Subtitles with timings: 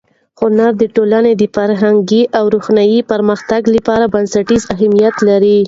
[0.39, 5.57] هنر د ټولنې فرهنګي او روحاني پرمختګ لپاره بنسټیز اهمیت لري.